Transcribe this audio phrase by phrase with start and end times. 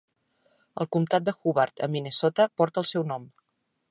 [0.83, 3.31] El comtat de Hubbard, a Minnesota, porta el seu nom.